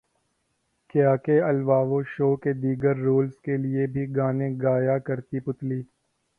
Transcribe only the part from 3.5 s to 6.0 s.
لیے بھی گانے گیا کرتی پتلی